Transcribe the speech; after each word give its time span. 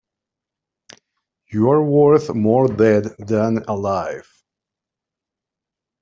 You're 1.51 1.83
worth 1.83 2.33
more 2.33 2.67
dead 2.67 3.15
than 3.19 3.63
alive. 3.67 4.27